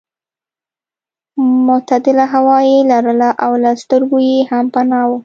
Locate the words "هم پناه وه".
4.49-5.17